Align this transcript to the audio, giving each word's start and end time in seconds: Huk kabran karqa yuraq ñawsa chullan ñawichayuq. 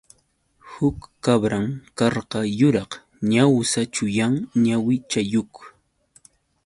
Huk 0.71 0.99
kabran 1.23 1.67
karqa 1.97 2.39
yuraq 2.59 2.91
ñawsa 3.31 3.81
chullan 3.93 4.35
ñawichayuq. 4.65 5.53